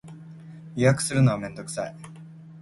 [0.75, 1.95] 予約するのはめんどくさい